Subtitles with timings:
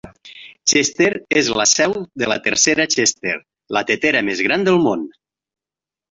[0.71, 1.09] Chester
[1.41, 1.91] és la seu
[2.21, 3.33] de la tetera Chester,
[3.77, 5.05] la tetera més gran del món.